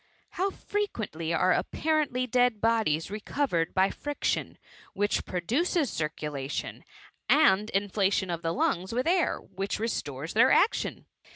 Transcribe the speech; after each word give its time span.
How 0.31 0.49
frequently 0.49 1.31
are 1.31 1.51
apparently 1.51 2.25
dead 2.25 2.59
bodies 2.59 3.11
recovered 3.11 3.71
by 3.75 3.91
friction, 3.91 4.57
which 4.95 5.25
produces 5.25 5.91
circulation; 5.91 6.83
and 7.29 7.69
inflation 7.69 8.31
of 8.31 8.41
the 8.41 8.51
lungs 8.51 8.93
with 8.93 9.05
air, 9.05 9.37
which 9.37 9.77
restores 9.77 10.33
their 10.33 10.51
action. 10.51 11.05